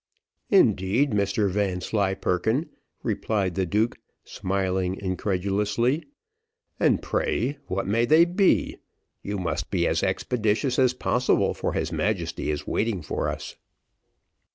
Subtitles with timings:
[0.49, 1.11] "Indeed!
[1.11, 2.71] Mr Vanslyperken,"
[3.03, 6.05] replied the duke, smiling incredulously,
[6.79, 8.77] "and pray what may they be?
[9.21, 13.57] you must be as expeditious as possible, for his Majesty is waiting for us."